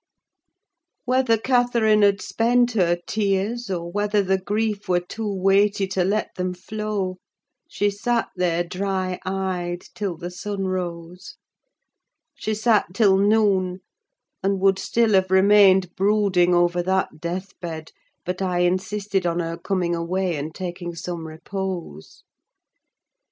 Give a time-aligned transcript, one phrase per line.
[1.05, 6.33] Whether Catherine had spent her tears, or whether the grief were too weighty to let
[6.33, 7.19] them flow,
[7.69, 11.37] she sat there dry eyed till the sun rose:
[12.33, 13.81] she sat till noon,
[14.41, 17.91] and would still have remained brooding over that deathbed,
[18.25, 22.23] but I insisted on her coming away and taking some repose.